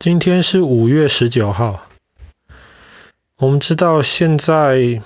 [0.00, 1.84] 今天是五月十九号。
[3.36, 5.02] 我们知道现在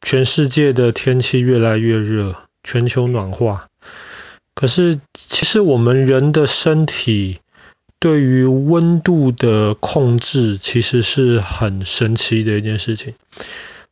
[0.00, 3.68] 全世界的天气越来越热，全球暖化。
[4.56, 7.38] 可是其实我们人的身体
[8.00, 13.14] 对于温度的控制，其实是很神奇的一件事情。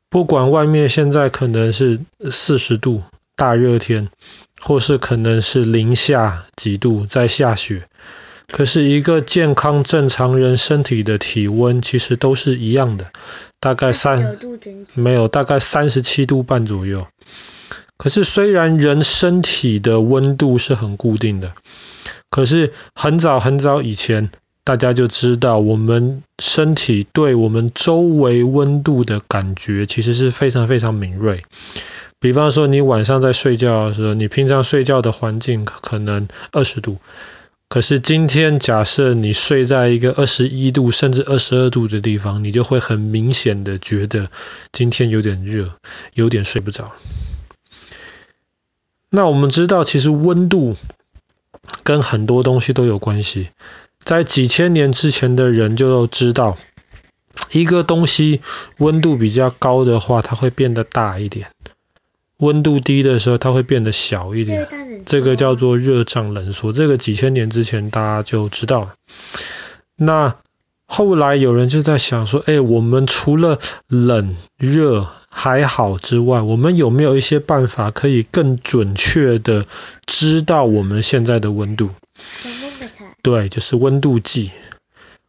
[0.09, 2.01] 不管外面现在可能是
[2.33, 3.05] 四十度
[3.37, 4.11] 大热天，
[4.61, 7.87] 或是可能是零下几度在下雪。
[8.53, 13.13] 可是，一个健康正常人身体的体温其实都是一样的，
[13.61, 14.37] 大概三
[14.95, 17.07] 没有，大概三十七度半左右。
[17.97, 21.55] 可是，虽然人身体的温度是很固定的，
[22.31, 24.31] 可是很早很早以前，
[24.65, 31.43] 大家就知道我们身体对我们周围温度的感觉其实是非常非常敏锐。
[32.19, 36.99] 比方说，你晚上在睡觉的时候，你平常睡觉的环境可能二十度。
[37.71, 44.29] 可是今天，假设你睡在一个二十一度甚至二十二度的地方，你就会很明显的觉得
[44.73, 45.77] 今天有点热，
[46.15, 46.91] 有点睡不着。
[49.09, 50.75] 那我们知道，其实温度
[51.85, 53.51] 跟很多东西都有关系。
[54.01, 56.59] 在几千年之前的人就知道，
[57.53, 58.41] 一个东西
[58.79, 61.53] 温度比较高的话，它会变得大一点。
[62.41, 64.69] 温度低的时候，它会变得小一点，
[65.07, 66.73] 这个叫做热胀冷缩。
[66.73, 68.95] 这个几千年之前大家就知道了。
[69.97, 70.37] 那
[70.87, 79.67] 后来有人就在想说，哎，我们除了冷热还好之外，我们有没有一些办法可以更准确的
[80.07, 81.91] 知道我们现在的温度？
[83.23, 84.51] 对，就是温度计。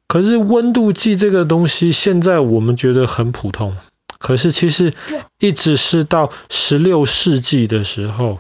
[0.08, 3.78] 可是温度计这个东西，现在我们觉得很普通。
[4.22, 4.94] 可是其实
[5.40, 8.40] 一直是到十六世纪的时候，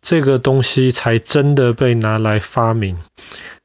[0.00, 2.96] 这个东西才真的被拿来发明，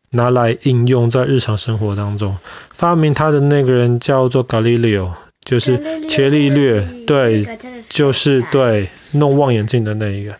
[0.09, 2.37] 拿来应用在日常生活当中。
[2.73, 5.13] 发明它的那个人叫做 Galileo，
[5.45, 7.47] 就是伽利略，对，
[7.87, 10.37] 就是对，弄望远镜的那一个。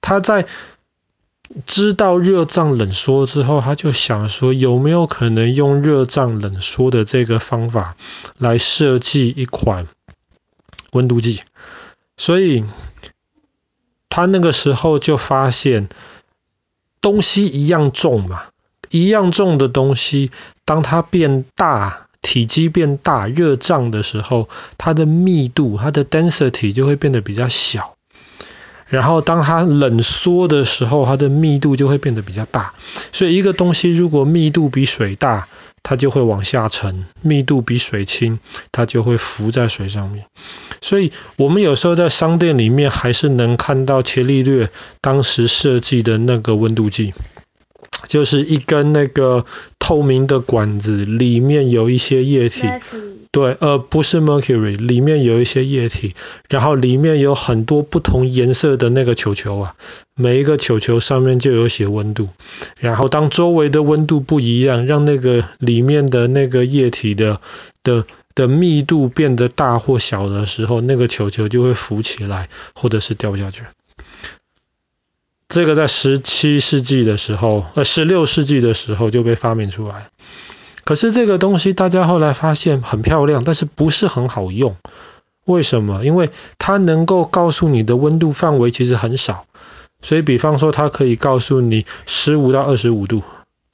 [0.00, 0.46] 他在
[1.64, 7.96] 知道热胀冷缩之后，他就想说有没有可能用热胀冷缩的这个方法
[8.36, 9.86] 来设计一款。
[10.92, 11.40] 温度计，
[12.16, 12.64] 所以
[14.08, 15.88] 他那个时候就发现
[17.00, 18.44] 东西一样重嘛，
[18.90, 20.30] 一样重的东西，
[20.64, 24.48] 当它变大，体积变大，热胀的时候，
[24.78, 27.94] 它的密度，它的 density 就会变得比较小。
[28.88, 32.74] 然后当它冷缩的时候，它的密度就会变得比较大。
[33.12, 35.48] 所以一个东西如果密度比水大，
[35.82, 38.38] 它就会往下沉；密度比水轻，
[38.72, 40.26] 它就会浮在水上面。
[40.80, 44.70] 所以，我们有时候在商店里面还是能看到伽利略
[45.00, 47.14] 当时设计的那个温度计，
[48.06, 49.46] 就是一根那个
[49.78, 52.62] 透明的管子，里面有一些液体。
[53.32, 56.14] 对，呃，不是 mercury，里面有一些液体，
[56.48, 59.74] 然后里面有很多不同颜色的那个球球啊，
[60.14, 62.30] 每一个球球上面就有写温度。
[62.80, 67.40] 然后当周围的温度不一样，让那个里面的那个液体的
[67.82, 68.06] 的。
[68.36, 73.64] 的密度变得大或小的时候，那个球球就会浮起来，或者是掉下去。
[75.48, 80.10] 这个在十七世纪的时候，呃，十六世纪的时候就被发明出来。
[80.84, 84.76] 可是这个东西大家后来发现很漂亮，但是不是很好用。
[85.44, 86.04] 为什么？
[86.04, 89.46] 因为它能够告诉你的温度范围其实很少。
[90.02, 93.22] 所以，比方说，它可以告诉你十五到二十五度。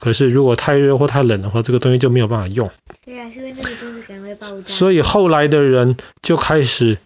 [0.03, 2.69] 可是如果太热或太冷的话，这个东西就没有办法用。
[3.05, 4.67] 对啊，是因为那个东西可能会爆炸。
[4.67, 6.97] 所以后来的人就开始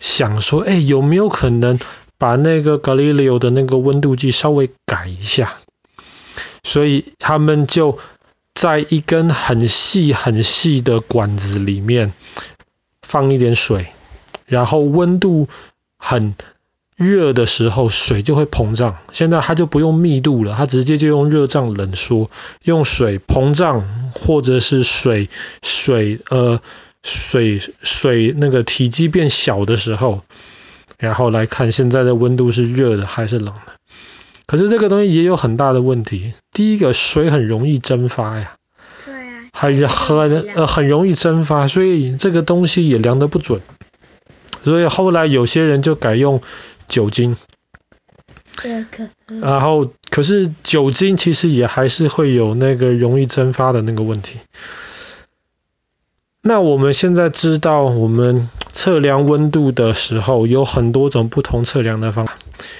[0.00, 1.78] 想说，哎，有没有可能
[2.16, 5.58] 把那个 Galileo 的那个温度计稍微改一下？
[6.64, 7.98] 所以他们就
[8.54, 12.14] 在一根很细很细的管子里面
[13.02, 13.88] 放一点水，
[14.46, 15.46] 然后温度
[15.98, 16.34] 很。
[16.96, 22.30] 热的时候水就会膨胀，现在它就不用密度了，它直接就用热胀冷缩，
[22.64, 25.28] 用水膨胀或者是水
[25.62, 26.60] 水呃
[27.02, 30.22] 水水那个体积变小的时候，
[30.98, 33.72] 然后来看现在的温度是热的还是冷的。
[34.46, 38.54] 可是这个东西也有很大的问题，第一个水很容易蒸发呀，
[39.04, 43.60] 对啊，很很呃很容易蒸发，所以这个东西也量得不准，
[44.64, 46.40] 所以后来有些人就改用。
[46.88, 47.36] 酒精，
[49.26, 54.38] 然后可是酒精其实也还是会有那个容易蒸发的那个问题。
[56.42, 62.38] 那我们现在知道，我们测量温度的时候有很多种不同测量的方法，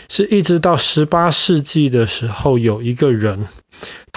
[0.08, 3.48] 是一直到十八世纪的时候，有一个人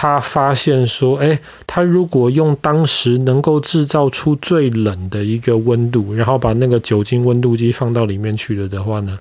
[0.00, 9.18] 他发现说，哎，他如果用当时能够制造出最冷的一个温度，然后把那个酒精温度计放到里面去了的话呢，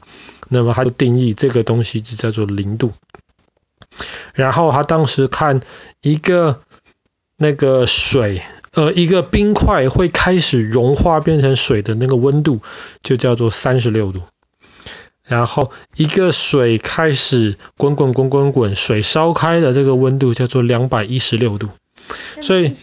[0.48, 2.94] 那么他就定义这个东西就叫做零度。
[4.34, 5.60] 然后他当时看
[6.02, 6.62] 一个
[7.36, 8.42] 那个水，
[8.72, 12.62] 呃，一个冰块会开始融化变成水的那个温度，
[13.04, 14.22] 就叫做三十六度。
[15.30, 21.70] 然后一个水开始滚滚滚滚滚，水烧开的这个温度叫做两百一十六度。
[22.42, 22.74] 所以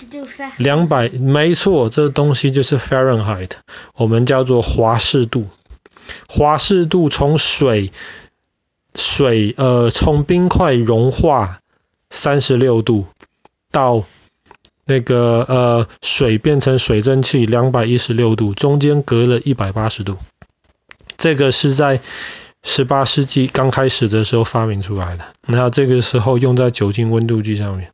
[0.57, 3.51] 两百没错，这东西就是 Fahrenheit，
[3.97, 5.49] 我们叫做华氏度。
[6.29, 7.91] 华氏度从水
[8.95, 11.59] 水呃从冰块融化
[12.11, 13.07] 三十六度
[13.73, 14.05] 到
[14.85, 20.17] 那个呃水变成水蒸气两百一十六度，中间隔了一百八十度。
[21.17, 22.01] 这个是在
[22.63, 27.93] 十八世纪刚开始的时候发明出来的，那这个时候用在酒精温度计上面。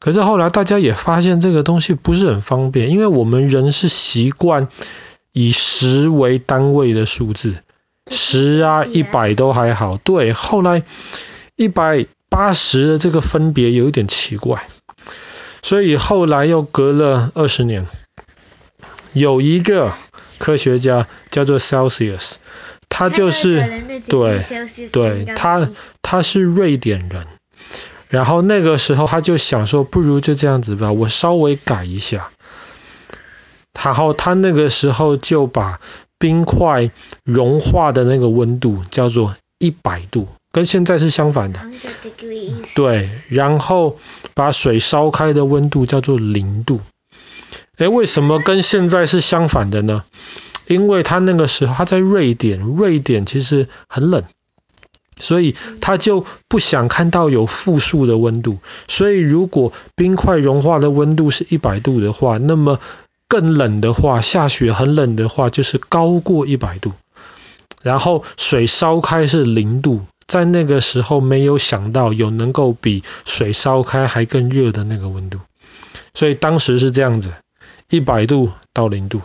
[0.00, 4.68] 可是后来大家也发现这个东西不是很方便，因为我们人是习惯
[5.32, 7.58] 以十为单位的数字，
[8.10, 9.96] 十啊、一百都还好。
[9.96, 10.82] 对，后来
[11.56, 14.68] 一百八十的这个分别有一点奇怪，
[15.62, 17.86] 所以后来又隔了二十年，
[19.12, 19.92] 有一个。
[20.48, 22.36] 科学家叫做 Celsius，
[22.88, 23.60] 他就是
[24.08, 24.42] 对
[24.90, 25.68] 对，他
[26.00, 27.26] 他是瑞典人，
[28.08, 32.30] 然后那个时候他就想说，不如就这样子吧，我稍微改一下，
[33.84, 35.80] 然后他那个时候就把
[36.18, 36.90] 冰块
[37.24, 41.60] 融化的那个温度叫做一百度，跟现在是相反的，
[42.74, 43.98] 对，然后
[44.32, 46.80] 把水烧开的温度叫做零度。
[47.78, 50.04] 诶，为什么跟现在是相反的呢？
[50.66, 54.24] 因为他那个时候他在瑞典，瑞典其实很冷，
[55.18, 58.58] 所以他就不想看到有负数的温度。
[58.86, 62.80] 所以如果冰块融化的温度是一百度的话，那么
[63.28, 66.92] 更冷的话，下雪很冷的话，就是高过一百度。
[67.82, 75.38] 然后水烧开是零度，在那个时候没有想到有能够比水烧开还更热的那个温度，
[76.12, 77.32] 所以当时是这样子。
[77.90, 79.22] 一百度到零度，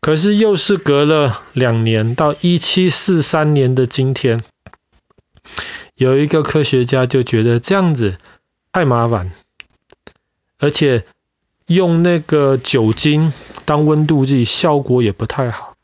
[0.00, 4.42] 可是又是隔了两年，到一七四三年的今天，
[5.94, 8.16] 有一个科学家就觉得这样子
[8.72, 9.30] 太麻烦，
[10.58, 11.04] 而且
[11.66, 13.30] 用那个酒精
[13.66, 15.76] 当温度计效果也不太好，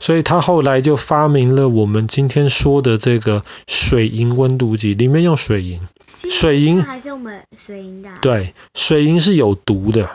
[0.00, 5.86] 所以他后来就发明了我们今天说的这个水银温度计，里面用水银，
[6.28, 10.10] 水银还是我们水银的，对，水银是有毒的。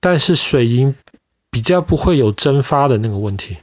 [0.00, 0.94] 但是水银
[1.50, 3.58] 比较不会有蒸发的那个问题，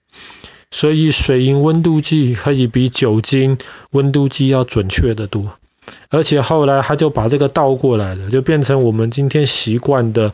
[0.69, 3.57] 所以水银温度计可以比酒精
[3.89, 5.57] 温度计要准确的多。
[6.10, 10.34] 而且后来他就把这个倒过来了，就变成我们今天习惯的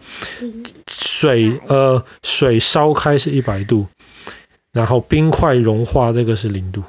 [0.88, 3.88] 水，呃，水烧开是一百度，
[4.71, 6.83] 然后冰块融化这个是零度，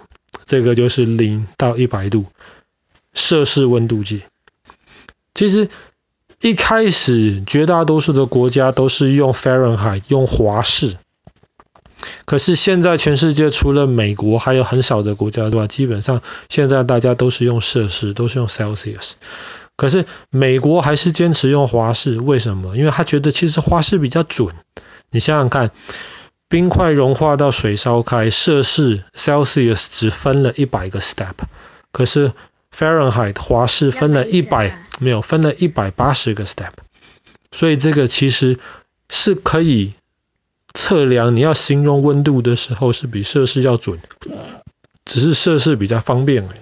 [0.44, 2.24] 这个就是零到一百度
[3.12, 4.22] 摄氏温度计。
[5.34, 5.68] 其实。
[6.44, 10.98] 一开始，绝大多数的国家都是用 Fahrenheit，用华氏。
[12.26, 15.66] 可是现在全世界除了美国，还有很少的国家，对吧？
[15.66, 16.20] 基本上
[16.50, 19.12] 现在大家都是用摄氏，都是用 Celsius。
[19.78, 22.76] 可是美国还是坚持用华氏，为什么？
[22.76, 24.54] 因为他觉得其实华氏比较准。
[25.10, 25.70] 你想想看，
[26.50, 31.32] 冰块融化到水烧开，摄氏 Celsius 只分了一百个 step，
[31.90, 32.32] 可是
[32.76, 34.78] Fahrenheit 华氏分了一百。
[35.00, 36.70] 没有，分了一百八十个 step，
[37.50, 38.60] 所以这个其实
[39.10, 39.94] 是可以
[40.72, 43.98] 测量，你要形容温度的时候是比摄氏要准，
[45.04, 46.58] 只是摄氏比较方便而已。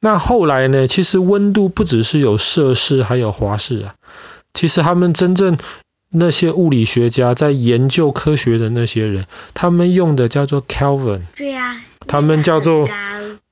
[0.00, 0.88] 那后来呢？
[0.88, 3.94] 其实温度不只是有摄氏，还有华氏啊。
[4.52, 5.56] 其实他们真正
[6.08, 12.88] 那些物理学家在研究科学的那些人，他们用的叫做 Kelvin，对啊，他们叫做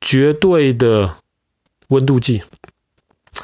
[0.01, 1.17] 绝对的
[1.89, 2.43] 温度计。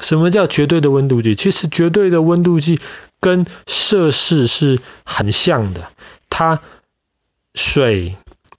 [0.01, 1.35] 什么叫绝对的温度计？
[1.35, 2.79] 其实绝对的温度计
[3.21, 5.89] 跟摄氏是很像的。
[6.29, 6.61] 它
[7.53, 8.17] 水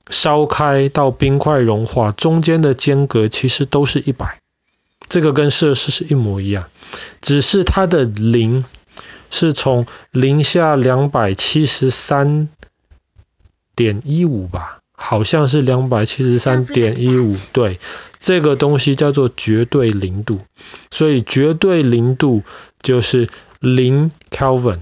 [0.08, 4.40] 烧开到冰块融化中间的间隔其实都是一百，
[5.08, 6.64] 这个跟摄氏是一模一样，
[7.20, 8.64] 只是它的零
[9.30, 12.48] 是从零下两百七十三
[13.74, 17.78] 点一五吧，好像是两百七十三点一五，对。
[18.18, 20.40] 这个东西叫做绝对零度，
[20.90, 22.42] 所以绝对零度
[22.82, 23.28] 就是
[23.60, 24.80] 零 Kelvin，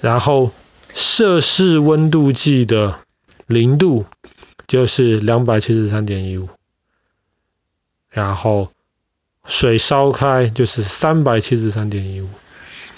[0.00, 0.52] 然后
[0.94, 3.00] 摄氏温度计的
[3.48, 4.04] 零度
[4.68, 6.48] 就是两百七十三点一五，
[8.08, 8.70] 然后
[9.44, 12.28] 水烧开就是三百七十三点一五。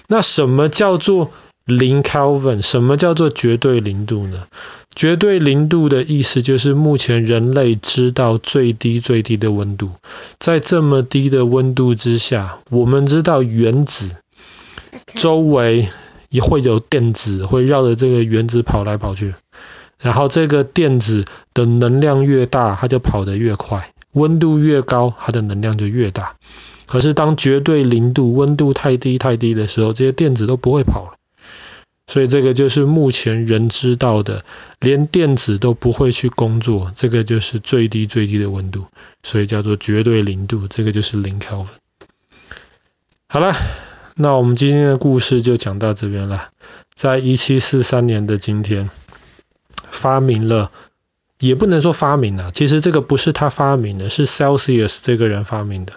[0.07, 1.31] 那什么叫做
[1.65, 2.61] 零 Kelvin？
[2.61, 4.47] 什么叫做绝对零度呢？
[4.95, 9.91] 绝对零度的意思就是目前人类知道最低最低的温度。
[10.39, 14.17] 在这么低的温度之下，我们知道原子
[15.15, 15.89] 周围
[16.29, 19.35] 也会有电子会绕着这个原子跑来跑去。
[19.99, 21.25] 然后这个电子
[21.55, 23.91] 的能量越大，它就跑得越快。
[24.13, 26.37] 温度越高，它的能量就越大。
[26.87, 31.17] 可是当绝对零度，温度太低太低的时候，这些电子都不会跑了。
[32.15, 34.45] 所以这个就是目前人知道的，
[34.79, 38.85] 连电子都不会去工作，这个就是最低最低的温度，
[39.25, 41.67] 所以叫做绝对零度，这个就是零 Kelvin。
[43.27, 43.53] 好了，
[44.15, 46.51] 那我们今天的故事就讲到这边了。
[46.95, 48.91] 在一七四三年的今天，
[49.91, 50.71] 发明了。
[51.41, 55.95] 也不能说发明了，其实这个不是他发明的，是 Celsius 这个人发明的。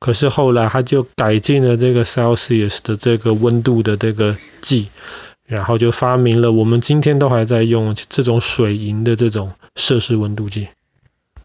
[0.00, 4.88] 可是后来他就改进了这个 Celsius 的这个温度的这个计，
[5.50, 10.68] 然后就发明了我们今天都还在用这种水银的这种摄氏温度计。